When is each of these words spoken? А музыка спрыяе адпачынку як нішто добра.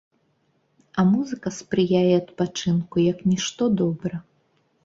А 1.01 1.05
музыка 1.09 1.49
спрыяе 1.59 2.01
адпачынку 2.21 2.95
як 3.11 3.23
нішто 3.33 3.63
добра. 3.83 4.15